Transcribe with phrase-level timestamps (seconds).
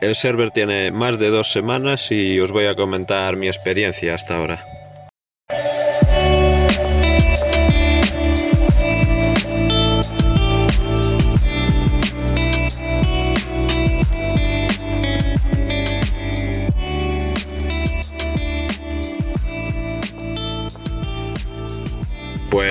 [0.00, 4.36] el server tiene más de dos semanas y os voy a comentar mi experiencia hasta
[4.36, 4.69] ahora.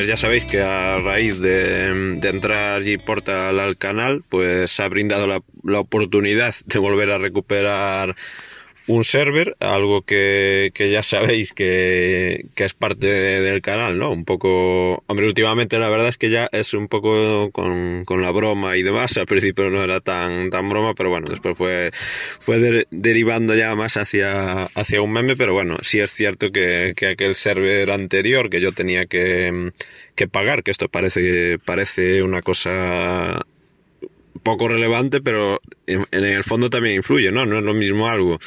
[0.09, 5.79] Ya sabéis que a raíz de, entrar allí Portal al canal, pues ha brindado la
[5.79, 8.15] oportunidad de volver a recuperar
[8.89, 14.11] un server, algo que, que ya sabéis que, que es parte del canal, ¿no?
[14.11, 18.31] Un poco, hombre, últimamente la verdad es que ya es un poco con, con la
[18.31, 21.91] broma y demás, al principio no era tan, tan broma, pero bueno, después fue,
[22.39, 27.09] fue derivando ya más hacia, hacia un meme, pero bueno, sí es cierto que, que
[27.09, 29.71] aquel server anterior que yo tenía que,
[30.15, 33.45] que pagar, que esto parece, parece una cosa
[34.39, 37.45] poco relevante, pero en, el fondo también influye, ¿no?
[37.45, 38.39] No es lo mismo algo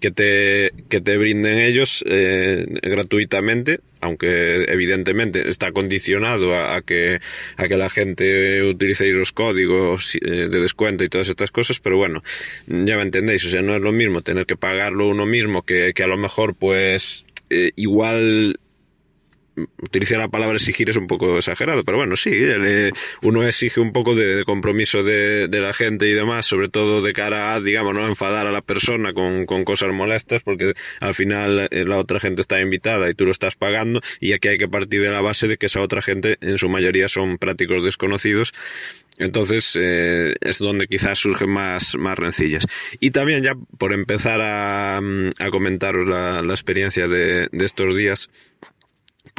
[0.00, 7.20] que te, que te brinden ellos eh, gratuitamente, aunque evidentemente está condicionado a, que,
[7.56, 11.96] a que la gente utilice los códigos eh, de descuento y todas estas cosas, pero
[11.96, 12.22] bueno,
[12.66, 15.92] ya me entendéis, o sea, no es lo mismo tener que pagarlo uno mismo que,
[15.94, 18.58] que a lo mejor pues eh, igual
[19.82, 22.30] utilizar la palabra exigir es un poco exagerado, pero bueno, sí,
[23.22, 27.54] uno exige un poco de, compromiso de, la gente y demás, sobre todo de cara
[27.54, 31.98] a, digamos, no enfadar a la persona con, cosas molestas, porque al final eh, la
[31.98, 35.10] otra gente está invitada y tú lo estás pagando, y aquí hay que partir de
[35.10, 38.52] la base de que esa otra gente, en su mayoría, son prácticos desconocidos.
[39.18, 42.66] Entonces eh, es donde quizás surgen más, más rencillas.
[43.00, 48.30] Y también ya por empezar a, a comentaros la, experiencia de, de estos días,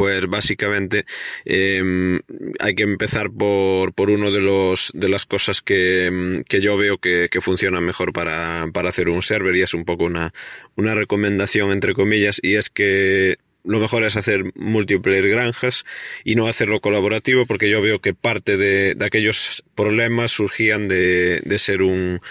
[0.02, 1.06] pues básicamente
[1.46, 2.20] em,
[2.60, 6.76] hay que empezar por, por uno de los de las cosas que, em, que yo
[6.76, 10.34] veo que, que funcionan mejor para, para, hacer un server y es un poco una,
[10.76, 15.86] una recomendación entre comillas y es que lo mejor es hacer multiplayer granjas
[16.24, 21.42] y no hacerlo colaborativo porque yo veo que parte de, de aquellos problemas surgían de,
[21.46, 22.22] de ser un,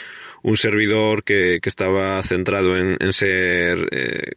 [0.43, 4.33] un servidor que, que estaba centrado en, ser eh,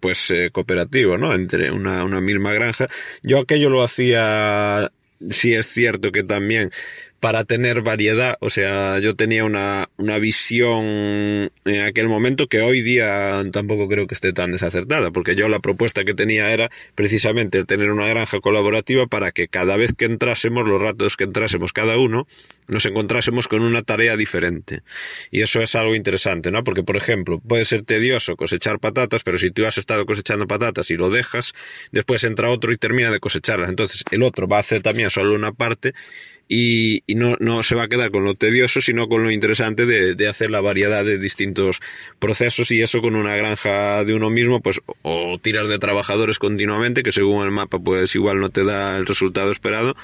[0.00, 1.34] pues eh, cooperativo, ¿no?
[1.34, 2.88] Entre una, misma granja.
[3.22, 4.90] Yo aquello lo hacía,
[5.30, 6.70] sí es cierto que también
[7.24, 8.36] para tener variedad.
[8.40, 10.84] O sea, yo tenía una, una visión
[11.64, 15.60] en aquel momento que hoy día tampoco creo que esté tan desacertada, porque yo la
[15.60, 20.04] propuesta que tenía era precisamente el tener una granja colaborativa para que cada vez que
[20.04, 22.26] entrásemos, los ratos que entrásemos cada uno,
[22.68, 24.82] nos encontrásemos con una tarea diferente.
[25.30, 26.62] Y eso es algo interesante, ¿no?
[26.62, 30.90] Porque, por ejemplo, puede ser tedioso cosechar patatas, pero si tú has estado cosechando patatas
[30.90, 31.54] y lo dejas,
[31.90, 33.70] después entra otro y termina de cosecharlas.
[33.70, 35.94] Entonces, el otro va a hacer también solo una parte
[36.48, 40.14] y, no, no, se va a quedar con lo tedioso, sino con lo interesante de,
[40.14, 41.80] de, hacer la variedad de distintos
[42.18, 47.02] procesos y eso con una granja de uno mismo, pues o tiras de trabajadores continuamente,
[47.02, 49.96] que según el mapa pues igual no te da el resultado esperado,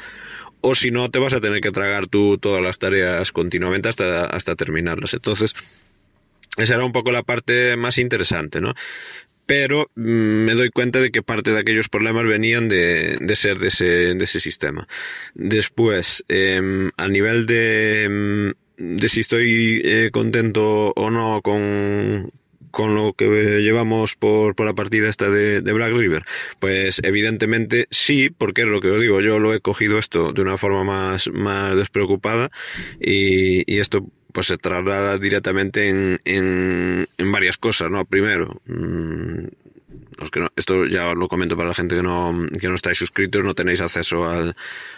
[0.60, 4.26] o si no te vas a tener que tragar tú todas las tareas continuamente hasta,
[4.26, 5.14] hasta terminarlas.
[5.14, 5.54] Entonces,
[6.56, 8.74] esa era un poco la parte más interesante, ¿no?
[9.50, 13.58] Pero mm, me doy cuenta de que parte de aquellos problemas venían de, de ser
[13.58, 14.86] de ese, de ese sistema.
[15.34, 22.30] Después, em, a nivel de, em, de si estoy eh, contento o no con,
[22.70, 23.26] con lo que
[23.60, 26.22] llevamos por, por la partida esta de, de, Black River?
[26.60, 30.42] Pues evidentemente sí, porque es lo que os digo, yo lo he cogido esto de
[30.42, 32.52] una forma más, más despreocupada
[33.00, 38.04] y, y esto pues se traslada directamente en, en, varias cosas, ¿no?
[38.04, 39.46] Primero, mmm,
[40.18, 42.98] los que no, esto ya lo comento para la gente que no, que no estáis
[42.98, 44.54] suscritos, no tenéis acceso al,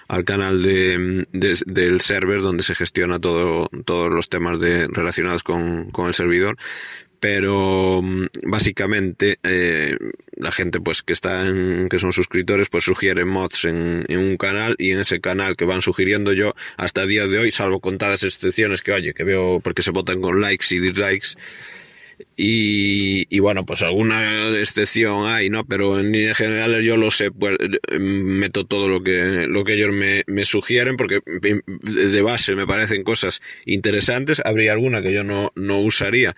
[0.09, 5.43] al canal de, de, del server donde se gestiona todo, todos los temas de, relacionados
[5.43, 6.57] con, con el servidor
[7.23, 9.97] pero mm, básicamente eh,
[10.35, 14.75] la gente pues que está en, que son suscriptores pues sugiere mods en, un canal
[14.77, 18.25] y en ese canal que van sugiriendo yo hasta el día de hoy salvo contadas
[18.25, 21.37] excepciones que oye que veo porque se votan con likes y dislikes
[22.37, 25.65] y, y, bueno, pues alguna excepción hay, ¿no?
[25.65, 27.57] Pero en líneas generales yo lo sé, pues
[27.99, 33.03] meto todo lo que, lo que ellos me, me, sugieren, porque de base me parecen
[33.03, 34.41] cosas interesantes.
[34.45, 36.35] Habría alguna que yo no, no usaría,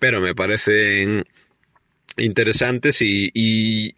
[0.00, 1.24] pero me parecen
[2.16, 3.94] interesantes y, y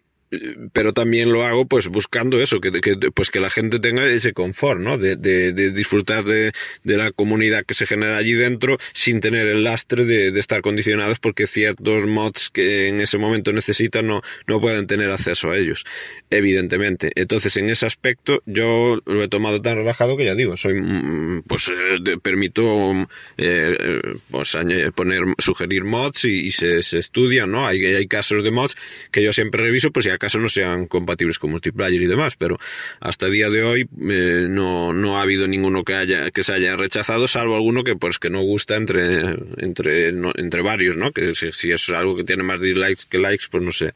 [0.71, 4.33] pero también lo hago pues buscando eso, que, que, pues que la gente tenga ese
[4.33, 4.97] confort, ¿no?
[4.97, 6.51] De, de, de disfrutar de,
[6.83, 11.19] de, la comunidad que se genera allí dentro sin tener el lastre de, estar condicionados
[11.19, 15.85] porque ciertos mods que en ese momento necesitan no, no pueden tener acceso a ellos,
[16.29, 17.11] evidentemente.
[17.15, 21.43] Entonces, en ese aspecto, yo lo he tomado tan relajado que ya digo, soy, mm,
[21.47, 22.91] pues, eh, permito,
[23.37, 24.57] eh, eh, pues,
[24.95, 27.65] poner, sugerir mods y, se, se estudian, ¿no?
[27.67, 28.75] Hay, hay casos de mods
[29.11, 32.57] que yo siempre reviso, pues si acaso no sean compatibles con multiplayer y demás, pero
[32.99, 36.77] hasta día de hoy eh, no, no ha habido ninguno que haya que se haya
[36.77, 41.11] rechazado, salvo alguno que pues que no gusta entre entre no, entre varios, ¿no?
[41.11, 43.93] Que si, es algo que tiene más dislikes que likes, pues no sé,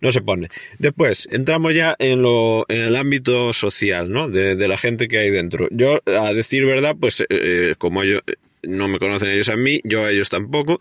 [0.00, 0.48] no se pone.
[0.78, 4.28] Después entramos ya en lo en el ámbito social, ¿no?
[4.28, 5.68] De, la gente que hay dentro.
[5.70, 8.22] Yo a decir verdad, pues eh, como ellos
[8.62, 10.80] no me conocen ellos a mí, yo a ellos tampoco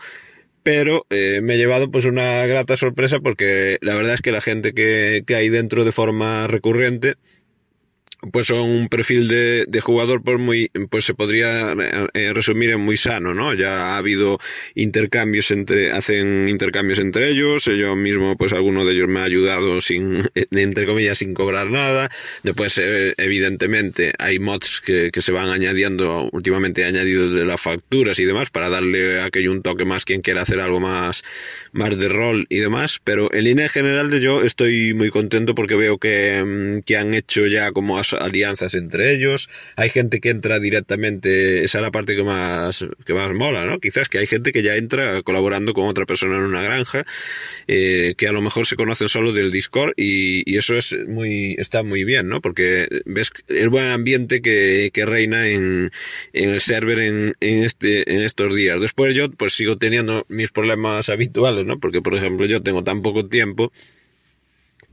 [0.64, 4.42] pero eh, me he llevado pues una grata sorpresa porque la verdad es que la
[4.42, 7.16] gente que, que hay dentro de forma recurrente
[8.32, 11.76] pues son un perfil de, de, jugador pues muy pues se podría
[12.14, 14.40] eh, resumir en muy sano no ya ha habido
[14.76, 19.82] intercambios entre hacen intercambios entre ellos yo mismo pues alguno de ellos me ha ayudado
[19.82, 22.10] sin entre comillas sin cobrar nada.
[22.44, 28.20] Después eh, evidentemente hay mods que, que, se van añadiendo últimamente añadidos de las facturas
[28.20, 31.24] y demás para darle aquello un toque más quien quiera hacer algo más
[31.72, 35.76] más de rol y demás pero en línea general de yo estoy muy contento porque
[35.76, 40.60] veo que, mm, que han hecho ya como alianzas entre ellos, hay gente que entra
[40.60, 43.80] directamente, esa es la parte que más, que más mola, ¿no?
[43.80, 47.06] Quizás que hay gente que ya entra colaborando con otra persona en una granja,
[47.68, 51.82] eh, que a lo mejor se conocen solo del Discord y, eso es muy, está
[51.82, 52.40] muy bien, ¿no?
[52.40, 55.92] Porque ves el buen ambiente que, que reina en,
[56.34, 58.80] en, el server en, en, este, en estos días.
[58.80, 61.80] Después yo pues sigo teniendo mis problemas habituales, ¿no?
[61.80, 63.72] Porque por ejemplo yo tengo tan poco tiempo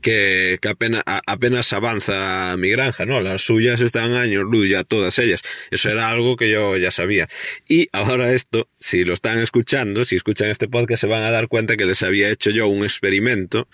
[0.01, 3.21] que, que apenas, apenas avanza mi granja, ¿no?
[3.21, 5.41] Las suyas están años luz ya todas ellas.
[5.71, 7.27] Eso era algo que yo ya sabía.
[7.67, 11.47] Y ahora esto, si lo están escuchando, si escuchan este podcast, se van a dar
[11.47, 13.67] cuenta que les había hecho yo un experimento.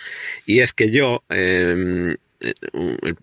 [0.46, 3.18] Y es que yo, eh, el,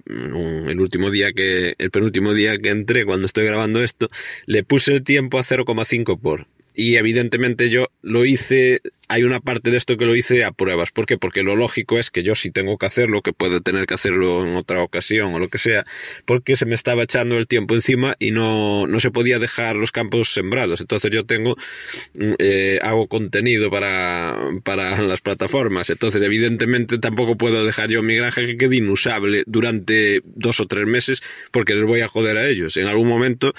[0.69, 4.10] el, último día que, el penúltimo día que entré cuando estoy grabando esto,
[4.46, 6.46] le puse el tiempo a 0,5 por.
[6.75, 8.81] Y evidentemente yo lo hice
[9.12, 10.90] hay una parte de esto que lo hice a pruebas.
[10.90, 11.18] ¿Por qué?
[11.18, 14.42] Porque lo lógico es que yo si tengo que hacerlo, que puedo tener que hacerlo
[14.42, 15.84] en otra ocasión o lo que sea,
[16.24, 19.92] porque se me estaba echando el tiempo encima y no, no se podía dejar los
[19.92, 20.80] campos sembrados.
[20.80, 21.58] Entonces yo tengo,
[22.38, 25.90] eh, hago contenido para, para las plataformas.
[25.90, 30.86] Entonces evidentemente tampoco puedo dejar yo mi granja que quede inusable durante dos o tres
[30.86, 32.78] meses porque les voy a joder a ellos.
[32.78, 33.52] En algún momento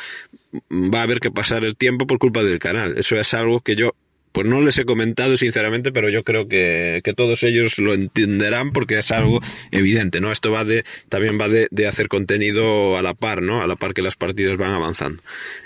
[0.72, 2.98] va a haber que pasar el tiempo por culpa del canal.
[2.98, 3.94] Eso es algo que yo
[4.34, 8.72] pues no les he comentado sinceramente, pero yo creo que, que, todos ellos lo entenderán
[8.72, 9.40] porque es algo
[9.72, 10.32] evidente, ¿no?
[10.32, 13.62] Esto va de, también va de, de, hacer contenido a la par, ¿no?
[13.62, 15.22] A la par que las partidas van avanzando.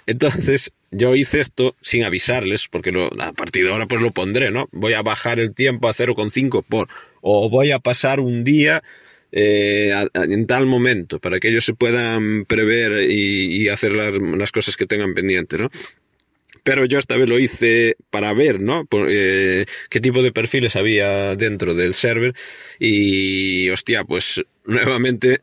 [0.05, 4.67] Entonces, yo hice esto sin avisarles, porque a partir de ahora pues lo pondré, ¿no?
[4.73, 6.89] Voy a bajar el tiempo a 0,5 por,
[7.21, 8.83] o voy a pasar un día
[9.31, 14.51] eh, en tal momento, para que ellos se puedan prever y, y hacer las, las
[14.51, 15.69] cosas que tengan pendientes, ¿no?
[16.67, 18.83] Pero yo esta vez lo hice para ver, ¿no?
[18.83, 22.33] Por, eh, qué tipo de perfiles había dentro del server
[22.77, 25.39] y, hostia, pues nuevamente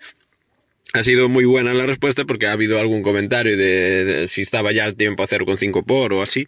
[0.92, 4.84] ha sido muy buena la respuesta porque ha habido algún comentario de, si estaba ya
[4.84, 6.46] el tiempo a 0,5 por o así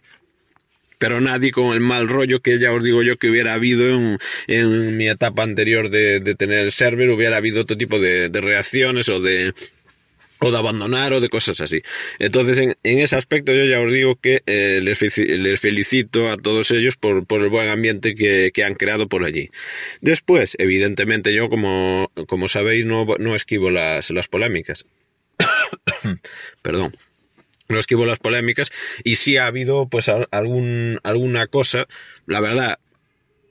[0.99, 4.97] pero nadie con el mal rollo que ya os digo yo que hubiera habido en,
[4.97, 9.53] mi etapa anterior de, tener el server, hubiera habido otro tipo de reacciones o de,
[10.39, 11.81] o de abandonar o de cosas así.
[12.19, 16.71] Entonces, en, en ese aspecto yo ya os digo que eh, les, felicito a todos
[16.71, 19.49] ellos por, el buen ambiente que, han creado por allí.
[20.01, 24.85] Después, evidentemente yo, como, como sabéis, no, no esquivo las, las polémicas.
[26.61, 26.95] Perdón.
[27.69, 28.71] No esquivo las polémicas
[29.03, 31.85] y sí ha habido pues algún, alguna cosa,
[32.25, 32.79] la verdad,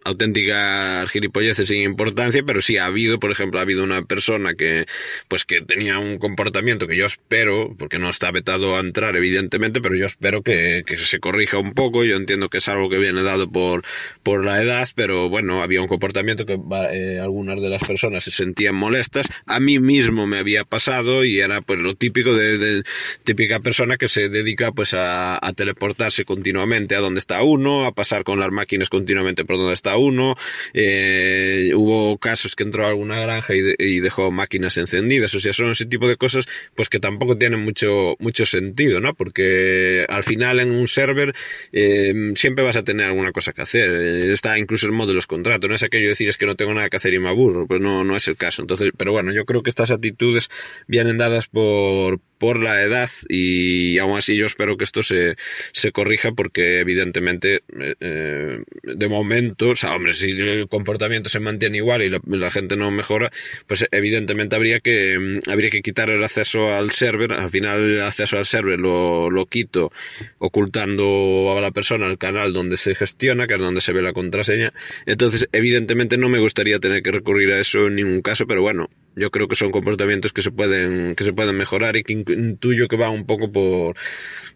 [0.07, 4.87] auténticas gilipolleces sin importancia, pero sí ha habido, por ejemplo, ha habido una persona que,
[5.29, 9.81] pues que tenía un comportamiento que yo espero, porque no está vetado a entrar, evidentemente,
[9.81, 12.05] pero yo espero que, se corrija un poco.
[12.05, 13.83] Yo entiendo que es algo que viene dado por,
[14.23, 16.59] por la edad, pero bueno, había un comportamiento que
[16.93, 19.29] eh, algunas de las personas se sentían molestas.
[19.47, 22.83] A mí mismo me había pasado y era pues lo típico de, de
[23.25, 27.93] típica persona que se dedica pues a, a teleportarse continuamente a donde está uno, a
[27.93, 30.35] pasar con las máquinas continuamente por donde está uno,
[30.75, 35.71] eh, hubo casos que entró a alguna granja y, dejó máquinas encendidas, o sea, son
[35.71, 39.15] ese tipo de cosas pues que tampoco tienen mucho, mucho sentido, ¿no?
[39.15, 41.35] Porque al final en un server
[41.73, 43.91] eh, siempre vas a tener alguna cosa que hacer,
[44.31, 46.57] está incluso el modo de los contratos, no es aquello de decir es que no
[46.57, 48.63] tengo nada que hacer y me aburro, pues no, no es el caso.
[48.63, 50.49] Entonces, pero bueno, yo creo que estas actitudes
[50.87, 55.37] vienen dadas por, por la edad y aún así yo espero que esto se,
[55.73, 61.41] se corrija porque evidentemente eh, eh, de momento, o sea, hombre, si el comportamiento se
[61.41, 63.31] mantiene igual y la, gente no mejora,
[63.67, 68.03] pues evidentemente habría que, mm, habría que quitar el acceso al server, al final el
[68.03, 69.93] acceso al server lo, lo quito
[70.39, 74.13] ocultando a la persona el canal donde se gestiona, que es donde se ve la
[74.13, 74.73] contraseña,
[75.07, 78.89] entonces evidentemente no me gustaría tener que recurrir a eso en ningún caso, pero bueno,
[79.17, 82.87] yo creo que son comportamientos que se pueden, que se pueden mejorar y que intuyo
[82.87, 83.97] que va un poco por,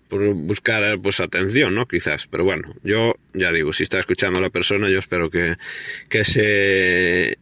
[0.09, 1.89] por buscar pues atención, ¿no?
[1.89, 2.27] Quizás.
[2.27, 5.57] Pero bueno, yo ya digo, si está escuchando a la persona, yo espero que,
[6.09, 7.39] que se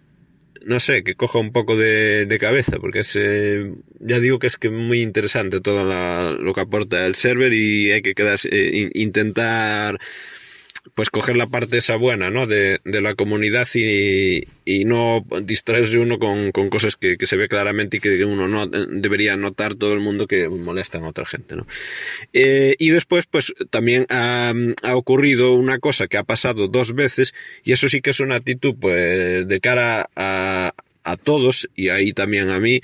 [0.65, 4.49] no sé, que coja un poco de, de cabeza, porque es, eh, ya digo que
[4.49, 5.85] es que muy interesante todo
[6.39, 9.99] lo que aporta el server y hay que quedar, eh, intentar
[10.95, 12.47] pues coger la parte esa buena, ¿no?
[12.47, 17.37] De, de la comunidad y, y, no distraerse uno con, con cosas que, que, se
[17.37, 21.27] ve claramente y que uno no debería notar todo el mundo que molestan a otra
[21.27, 21.67] gente, ¿no?
[22.33, 24.53] Eh, y después, pues también ha,
[24.83, 28.37] ha, ocurrido una cosa que ha pasado dos veces y eso sí que es una
[28.37, 30.73] actitud, pues, de cara a,
[31.11, 32.81] a todos y ahí también a mí,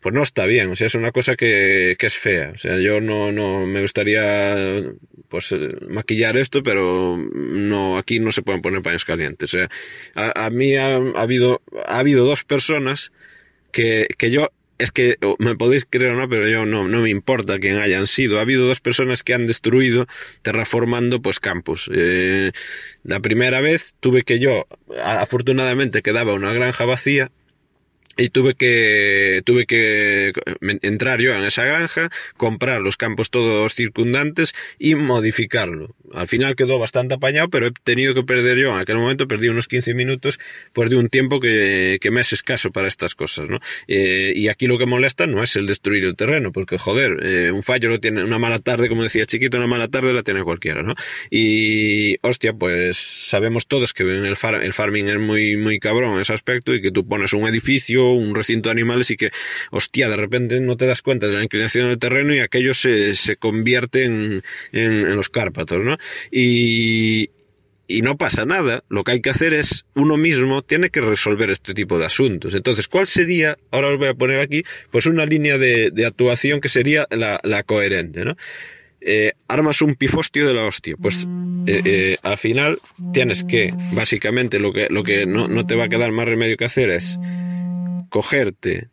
[0.00, 2.78] pues no está bien, o sea, es una cosa que, que es fea, o sea,
[2.78, 4.82] yo no, no me gustaría
[5.28, 9.68] pues eh, maquillar esto, pero no, aquí no se pueden poner paños calientes, o sea,
[10.14, 13.12] a, mí ha, ha, habido, ha habido dos personas
[13.70, 17.10] que, que yo es que me podéis creer o no, pero yo no, no me
[17.10, 18.38] importa quién hayan sido.
[18.38, 20.06] Ha habido dos personas que han destruido
[20.42, 21.90] terraformando pues campos.
[21.92, 22.52] Eh,
[23.02, 24.68] la primera vez tuve que yo,
[25.02, 27.32] afortunadamente quedaba una granja vacía
[28.18, 30.32] y tuve que tuve que
[30.82, 35.94] entrar yo en esa granja, comprar los campos todos circundantes y modificarlo.
[36.12, 39.48] Al final quedó bastante apañado, pero he tenido que perder yo en aquel momento, perdí
[39.48, 40.38] unos 15 minutos,
[40.72, 43.60] pues de un tiempo que, que me es escaso para estas cosas, ¿no?
[43.86, 47.52] Eh, y aquí lo que molesta no es el destruir el terreno, porque joder, eh,
[47.52, 50.42] un fallo lo tiene, una mala tarde, como decía chiquito, una mala tarde la tiene
[50.42, 50.94] cualquiera, ¿no?
[51.30, 56.20] Y hostia, pues sabemos todos que el, far, el farming es muy, muy cabrón en
[56.20, 59.30] ese aspecto y que tú pones un edificio, un recinto de animales y que,
[59.70, 63.14] hostia, de repente no te das cuenta de la inclinación del terreno y aquello se,
[63.14, 65.96] se convierte en, los Cárpatos, ¿no?
[66.30, 67.30] Y,
[67.86, 68.84] y no pasa nada.
[68.88, 72.54] Lo que hay que hacer es uno mismo tiene que resolver este tipo de asuntos.
[72.54, 73.58] Entonces, ¿cuál sería?
[73.70, 77.40] Ahora os voy a poner aquí, pues una línea de, de actuación que sería la,
[77.42, 78.36] la coherente, ¿no?
[79.00, 80.96] Eh, armas un pifostio de la hostia.
[81.00, 81.26] Pues
[81.66, 82.78] eh, eh, al final
[83.12, 86.56] tienes que, básicamente, lo que, lo que no, no te va a quedar más remedio
[86.56, 87.18] que hacer es
[88.08, 88.88] cogerte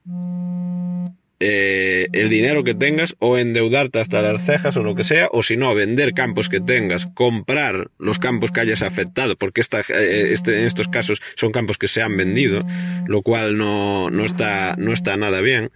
[1.41, 5.43] eh, el dinero que tengas o endeudarte hasta las cejas o lo que sea, o
[5.43, 10.31] si no, vender campos que tengas, comprar los campos que hayas afectado, porque esta, eh,
[10.31, 12.65] este, en estos casos son campos que se han vendido,
[13.07, 15.71] lo cual no, no, está, no está nada bien.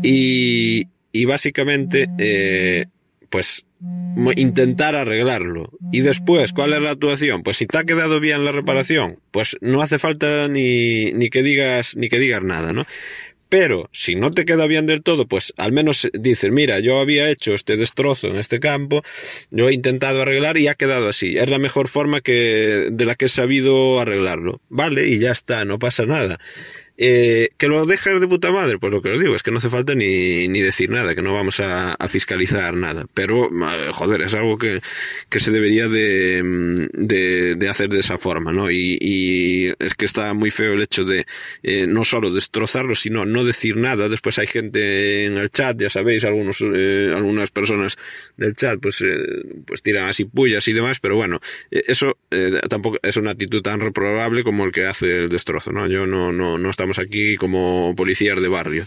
[0.00, 2.86] Y, y básicamente, eh,
[3.30, 3.64] pues
[4.36, 5.70] intentar arreglarlo.
[5.92, 7.42] Y después, ¿cuál es la actuación?
[7.42, 11.42] Pues si te ha quedado bien la reparación, pues no hace falta ni, ni que
[11.42, 12.84] digas, ni que digas nada, ¿no?
[13.50, 17.28] Pero si no te queda bien del todo, pues al menos dices, mira, yo había
[17.30, 19.02] hecho este destrozo en este campo,
[19.50, 21.36] yo he intentado arreglar y ha quedado así.
[21.36, 24.60] Es la mejor forma que de la que he sabido arreglarlo.
[24.68, 26.38] Vale, y ya está, no pasa nada.
[27.02, 28.78] Eh, ¿Que lo dejas de puta madre?
[28.78, 31.22] Pues lo que os digo es que no hace falta ni, ni decir nada, que
[31.22, 33.06] no vamos a, a fiscalizar nada.
[33.14, 33.48] Pero,
[33.92, 34.82] joder, es algo que,
[35.30, 36.42] que se debería de,
[36.92, 38.70] de, de, hacer de esa forma, ¿no?
[38.70, 41.24] Y, y, es que está muy feo el hecho de
[41.62, 44.10] eh, no solo destrozarlo, sino no decir nada.
[44.10, 47.96] Después hay gente en el chat, ya sabéis, algunos, eh, algunas personas
[48.36, 51.40] del chat, pues, eh, pues tiran así pullas y demás, pero bueno,
[51.70, 52.18] eh, eso
[52.68, 55.86] tampoco es una actitud tan reprobable como el que hace el destrozo, ¿no?
[55.88, 58.86] Yo no, no, no estamos aquí como policías de barrio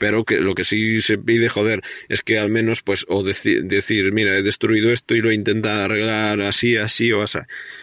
[0.00, 3.60] pero que lo que sí se pide, joder, es que al menos, pues, o deci
[3.60, 7.38] decir, mira, he destruido esto y lo he intentado arreglar así, así o así,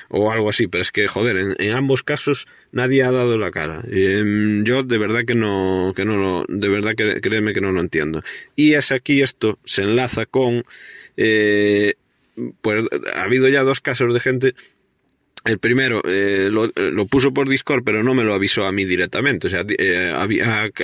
[0.09, 3.83] o algo así, pero es que, joder, en, ambos casos nadie ha dado la cara.
[3.91, 7.71] Eh, yo de verdad que no, que no lo, de verdad que créeme que no
[7.71, 8.24] lo entiendo.
[8.55, 10.63] Y es aquí esto se enlaza con,
[11.17, 11.93] eh,
[12.62, 12.83] pues,
[13.13, 14.55] ha habido ya dos casos de gente
[15.48, 18.86] el primero eh, lo, lo, puso por Discord, pero no me lo avisó a mí
[18.86, 19.48] directamente.
[19.48, 20.13] O sea, eh,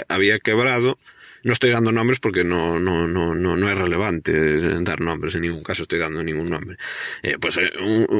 [0.08, 0.98] había quebrado
[1.44, 5.42] no estoy dando nombres porque no, no, no, no, no es relevante dar nombres, en
[5.42, 6.78] ningún caso estoy dando ningún nombre.
[7.22, 7.72] Eh, pues eh,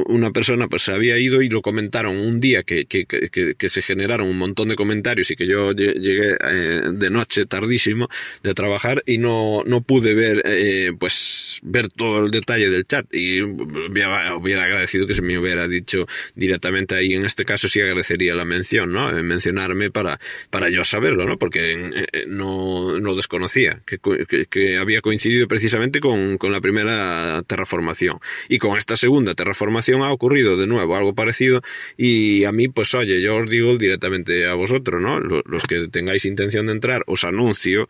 [0.06, 3.82] una persona pues había ido y lo comentaron un día que, que, que, que, se
[3.82, 8.08] generaron un montón de comentarios y que yo llegué eh, de noche tardísimo
[8.42, 13.06] de trabajar y no, no pude ver eh, pues ver todo el detalle del chat
[13.12, 17.80] y hubiera, hubiera agradecido que se me hubiera dicho directamente ahí en este caso sí
[17.80, 19.10] agradecería la mención, ¿no?
[19.22, 20.18] mencionarme para,
[20.50, 21.38] para yo saberlo, ¿no?
[21.38, 28.18] Porque no, no desconocía que, había coincidido precisamente con, con la primera terraformación.
[28.48, 31.60] Y con esta segunda terraformación ha ocurrido de nuevo algo parecido
[31.96, 36.24] y a mí pues oye yo os digo directamente a vosotros no los que tengáis
[36.24, 37.88] intención de entrar os anuncio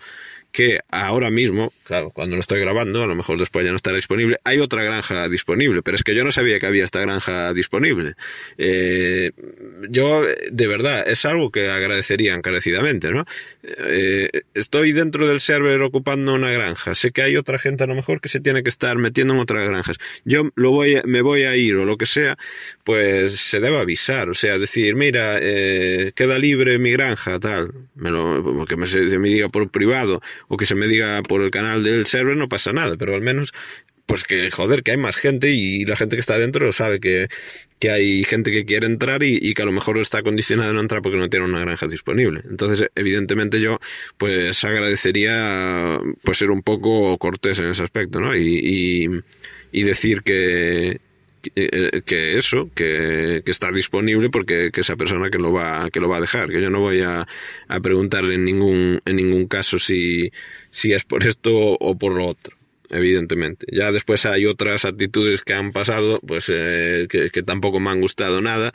[0.54, 3.96] que ahora mismo, claro, cuando lo estoy grabando, a lo mejor después ya no estará
[3.96, 7.52] disponible, hay otra granja disponible, pero es que yo no sabía que había esta granja
[7.52, 8.14] disponible.
[8.56, 9.32] Eh,
[9.90, 13.24] yo, de verdad, es algo que agradecería encarecidamente, ¿no?
[13.64, 17.96] Eh, estoy dentro del server ocupando una granja, sé que hay otra gente a lo
[17.96, 19.96] mejor que se tiene que estar metiendo en otras granjas.
[20.24, 22.38] Yo lo voy, me voy a ir o lo que sea,
[22.84, 28.12] pues se debe avisar, o sea, decir, mira, eh, queda libre mi granja, tal, me
[28.12, 28.86] lo, que me,
[29.18, 32.48] me diga por privado, o que se me diga por el canal del server, no
[32.48, 33.52] pasa nada, pero al menos
[34.06, 37.28] pues que joder, que hay más gente y la gente que está dentro sabe que,
[37.78, 40.80] que hay gente que quiere entrar y, que a lo mejor está condicionada a no
[40.80, 42.42] entrar porque no tiene una granja disponible.
[42.48, 43.78] Entonces, evidentemente yo
[44.18, 48.36] pues agradecería pues ser un poco cortés en ese aspecto, ¿no?
[48.36, 49.22] Y,
[49.72, 51.00] y, decir que,
[51.52, 56.08] que eso, que, que, está disponible porque que esa persona que lo va, que lo
[56.08, 57.26] va a dejar, que yo no voy a,
[57.68, 60.32] a preguntarle en ningún, en ningún caso si,
[60.70, 62.56] si es por esto o por lo otro
[62.90, 63.66] evidentemente.
[63.72, 68.40] Ya después hay otras actitudes que han pasado, pues eh, que, tampoco me han gustado
[68.40, 68.72] nada,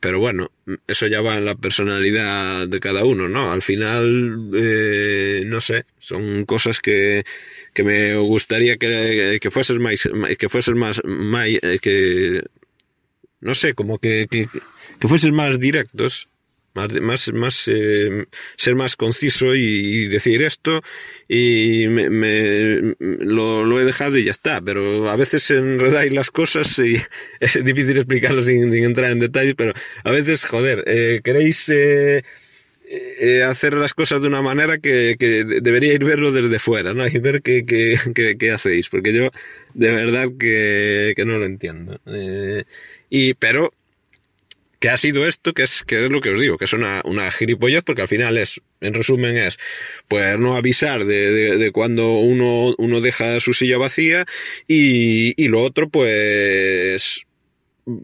[0.00, 0.50] pero bueno,
[0.86, 3.50] eso ya va en la personalidad de cada uno, ¿no?
[3.50, 7.24] Al final, eh, no sé, son cosas que,
[7.74, 12.42] que me gustaría que, que fueses más, que fueses más eh, que,
[13.40, 14.48] no sé, como que, que,
[15.00, 16.28] que fueses más directos
[17.00, 20.80] más, más, eh, ser más conciso y, decir esto
[21.28, 26.96] y me, lo, he dejado y ya está, pero a veces enredáis las cosas y
[27.40, 29.72] es difícil explicarlo sin, entrar en detalles, pero
[30.04, 31.68] a veces, joder, eh, queréis...
[31.68, 32.22] Eh,
[33.46, 37.06] hacer las cosas de una manera que, que deberíais verlo desde fuera, ¿no?
[37.06, 37.98] Y ver qué, qué,
[38.38, 39.28] qué, hacéis, porque yo
[39.74, 42.00] de verdad que, no lo entiendo.
[43.10, 43.74] y, pero
[44.78, 47.02] que ha sido esto, que es, que es lo que os digo, que es una,
[47.04, 49.58] una gilipollez, porque al final es, en resumen es,
[50.06, 54.24] pues no avisar de, de, cuando uno, uno deja su silla vacía
[54.68, 57.26] y, y lo otro, pues,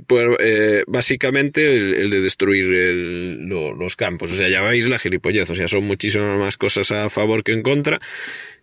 [0.06, 4.32] pues eh, básicamente el, de destruir el, los campos.
[4.32, 7.52] O sea, ya veis la gilipollez, o sea, son muchísimas más cosas a favor que
[7.52, 8.00] en contra.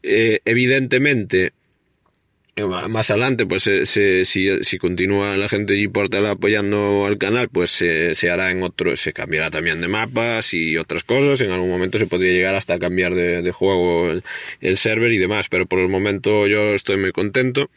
[0.04, 1.54] Eh, evidentemente,
[2.58, 3.86] más adelante, pues eh,
[4.26, 8.96] si, si, continúa la gente de Portal apoyando al canal, pues se hará en otro,
[8.96, 11.40] se cambiará también de mapas y otras cosas.
[11.42, 14.12] En algún momento se podría llegar hasta cambiar de, juego
[14.60, 17.70] el, server y demás, pero por el momento yo estoy muy contento.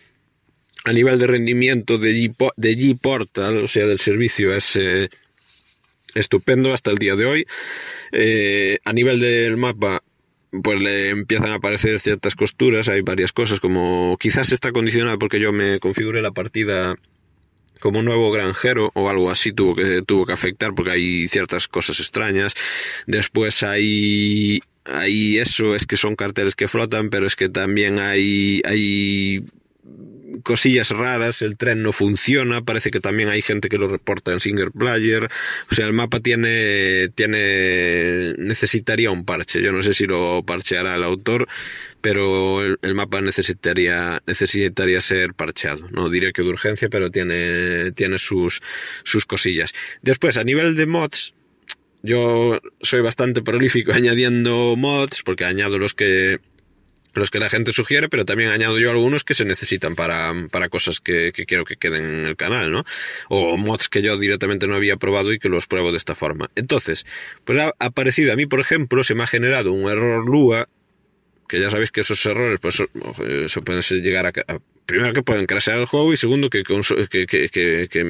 [0.84, 5.08] A nivel de rendimiento de G, de Portal, o sea, del servicio, es eh,
[6.14, 7.46] estupendo hasta el día de hoy.
[8.84, 10.02] a nivel del mapa,
[10.62, 15.40] pues le empiezan a aparecer ciertas costuras, hay varias cosas, como quizás está condicionada porque
[15.40, 16.96] yo me configuré la partida
[17.80, 22.00] como nuevo granjero o algo así tuvo que, tuvo que afectar porque hay ciertas cosas
[22.00, 22.54] extrañas.
[23.06, 28.62] Después hay, hay eso, es que son carteles que flotan, pero es que también hay,
[28.64, 29.44] hay
[30.42, 34.40] cosillas raras, el tren no funciona, parece que también hay gente que lo reporta en
[34.40, 35.28] single player,
[35.70, 40.96] o sea, el mapa tiene, tiene, necesitaría un parche, yo no sé si lo parcheará
[40.96, 41.46] el autor,
[42.00, 48.18] pero el, mapa necesitaría, necesitaría ser parcheado, no diré que de urgencia, pero tiene, tiene
[48.18, 48.60] sus,
[49.04, 49.72] sus cosillas.
[50.02, 51.34] Después, a nivel de mods,
[52.02, 56.40] yo soy bastante prolífico añadiendo mods, porque añado los que
[57.14, 60.68] los que la gente sugiere, pero también añado yo algunos que se necesitan para, para
[60.68, 62.84] cosas que, que, quiero que queden en el canal, ¿no?
[63.28, 66.50] O mods que yo directamente no había probado y que los pruebo de esta forma.
[66.54, 67.06] Entonces,
[67.44, 70.68] pues ha aparecido a mí, por ejemplo, se me ha generado un error Lua,
[71.48, 74.32] que ya sabéis que esos errores pues eh, se pueden llegar a,
[74.86, 78.04] primero que pueden crashear el juego y segundo que, que, que, que,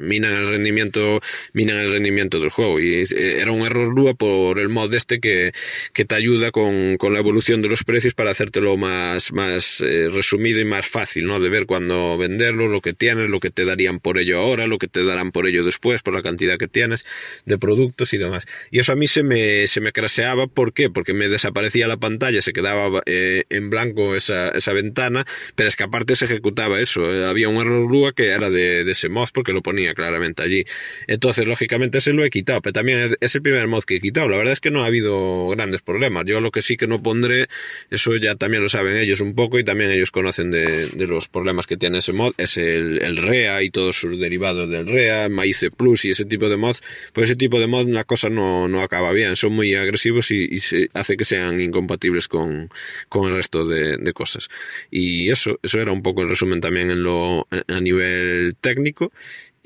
[0.00, 1.20] minan el rendimiento
[1.52, 5.20] minan el rendimiento del juego y eh, era un error Lua por el mod este
[5.20, 5.52] que,
[5.92, 10.08] que te ayuda con, con la evolución de los precios para hacértelo más, más eh,
[10.12, 11.40] resumido y más fácil, ¿no?
[11.40, 14.78] De ver cuándo venderlo, lo que tienes, lo que te darían por ello ahora, lo
[14.78, 17.04] que te darán por ello después, por la cantidad que tienes
[17.44, 18.46] de productos y demás.
[18.70, 20.90] Y eso a mí se me, se me craseaba, ¿por qué?
[20.90, 25.76] Porque me desaparecía la pantalla, se quedaba eh, en blanco esa, esa ventana, pero es
[25.76, 27.12] que aparte se ejecutaba eso.
[27.12, 30.42] Eh, había un error Lua que era de, de ese mod porque lo ponía claramente
[30.42, 30.64] allí.
[31.06, 34.28] Entonces, lógicamente, se lo he quitado, pero también es el primer mod que he quitado.
[34.28, 36.24] La verdad es que no ha habido grandes problemas.
[36.26, 37.48] Yo lo que sí que no pondré,
[37.90, 41.28] eso ya también lo saben ellos un poco y también ellos conocen de, de los
[41.28, 45.28] problemas que tiene ese mod, es el, el, REA y todos sus derivados del REA,
[45.28, 46.82] Maize Plus y ese tipo de mods.
[47.12, 50.46] Pues ese tipo de mod la cosa no, no acaba bien, son muy agresivos y,
[50.50, 52.68] y se hace que sean incompatibles con,
[53.08, 54.48] con el resto de, de, cosas.
[54.90, 59.10] Y eso, eso era un poco el resumen también en lo, a nivel técnico.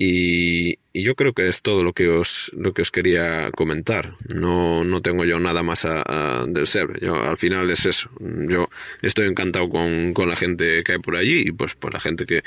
[0.01, 4.15] Y, y, yo creo que es todo lo que os, lo que os quería comentar.
[4.33, 7.01] No, no tengo yo nada más a, del server.
[7.01, 8.09] Yo, al final es eso.
[8.19, 8.69] Yo
[9.01, 12.25] estoy encantado con, con la gente que hay por allí y pues por la gente
[12.25, 12.43] que,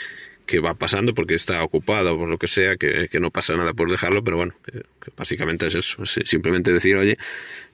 [0.52, 3.90] que va pasando porque está ocupado por lo que sea, que, no pasa nada por
[3.90, 4.82] dejarlo, pero bueno, que,
[5.16, 7.16] básicamente es eso, es simplemente decir, oye,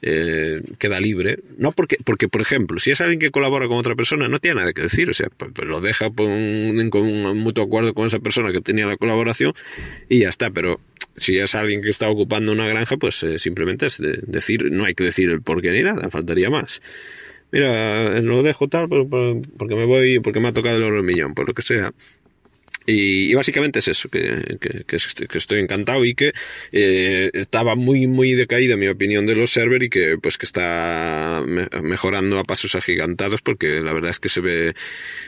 [0.00, 3.96] eh, queda libre, no porque, porque, por ejemplo, si es alguien que colabora con otra
[3.96, 7.64] persona, no tiene nada que decir, o sea, pues, pues lo deja con un, mutuo
[7.64, 9.52] acuerdo con esa persona que tenía la colaboración
[10.08, 10.78] y ya está, pero
[11.16, 14.84] si es alguien que está ocupando una granja, pues eh, simplemente es de, decir, no
[14.84, 16.80] hay que decir el por qué ni nada, faltaría más
[17.50, 21.48] mira, lo dejo tal porque me voy, porque me ha tocado el oro millón, por
[21.48, 21.92] lo que sea.
[22.88, 26.32] Y, y, básicamente es eso, que, que, que, estoy encantado y que
[26.72, 31.44] eh, estaba muy, muy decaída mi opinión de los servers y que pues que está
[31.82, 34.72] mejorando a pasos agigantados porque la verdad es que se ve,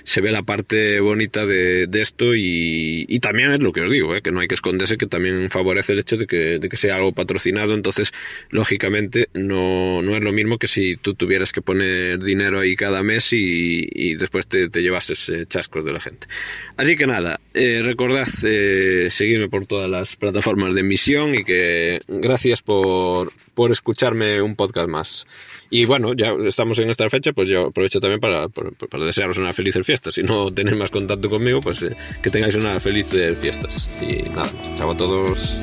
[0.04, 3.92] se ve la parte bonita de, de esto y, y, también es lo que os
[3.92, 6.68] digo, eh, que no hay que esconderse, que también favorece el hecho de que, de
[6.70, 8.12] que sea algo patrocinado, entonces
[8.48, 13.02] lógicamente no, no es lo mismo que si tú tuvieras que poner dinero ahí cada
[13.02, 16.26] mes y, y después te, te llevases chascos de la gente.
[16.78, 22.00] Así que nada, eh, recordad eh, seguirme por todas las plataformas de emisión y que
[22.06, 25.26] gracias por, por, escucharme un podcast más.
[25.68, 29.52] Y bueno, ya estamos en esta fecha, pues yo aprovecho también para, para, desearos una
[29.52, 30.12] feliz fiesta.
[30.12, 33.10] Si no tenéis más contacto conmigo, pues eh, que tengáis una feliz
[33.40, 33.88] fiestas.
[34.00, 35.60] Y nada, chao a todos.